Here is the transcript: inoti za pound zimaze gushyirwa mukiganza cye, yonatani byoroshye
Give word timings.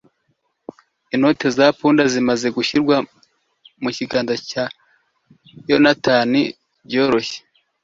inoti 1.15 1.45
za 1.55 1.67
pound 1.77 1.99
zimaze 2.13 2.47
gushyirwa 2.55 2.95
mukiganza 3.81 4.35
cye, 4.49 4.63
yonatani 5.69 6.41
byoroshye 6.87 7.39